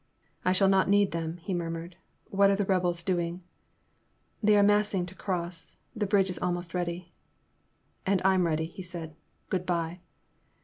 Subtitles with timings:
[0.43, 1.95] I shall not need them, he murmured,
[2.31, 3.43] what are the rebels doing?
[4.41, 5.77] They are massing to cross.
[5.95, 7.11] The bridge is almost ready.
[8.03, 9.13] And I *m ready, he said,
[9.51, 9.99] good bye."